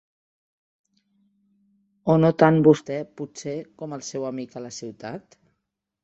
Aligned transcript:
O 2.13 2.15
no 2.21 2.31
tant 2.43 2.57
vostè, 2.67 2.97
potser, 3.21 3.53
com 3.81 3.93
el 3.99 4.03
seu 4.09 4.25
amic 4.31 4.55
a 4.55 4.63
la 4.65 4.73
ciutat? 4.79 5.37